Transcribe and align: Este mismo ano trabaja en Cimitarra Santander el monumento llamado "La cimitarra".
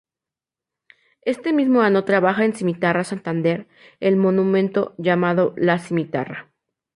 Este 1.21 1.53
mismo 1.53 1.81
ano 1.81 2.05
trabaja 2.05 2.43
en 2.43 2.53
Cimitarra 2.55 3.03
Santander 3.03 3.67
el 3.99 4.17
monumento 4.17 4.95
llamado 4.97 5.53
"La 5.57 5.77
cimitarra". 5.77 6.49